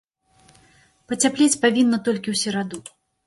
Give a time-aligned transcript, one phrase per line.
[1.11, 2.77] Пацяплець павінна толькі ў сераду.